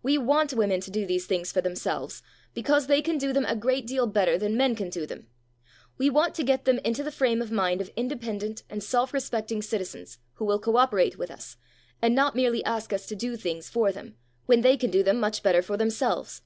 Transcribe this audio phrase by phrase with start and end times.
[0.00, 2.22] We want women to do these things for themselves,
[2.54, 5.26] because they can do them a great deal better than men can do them.
[5.98, 9.62] We want to get them into the frame of mind of independent and self respecting
[9.62, 11.56] citizens who will co operate with us,
[12.00, 15.18] and not merely ask us to do things for them, when they can do them
[15.18, 16.42] much better for themselves.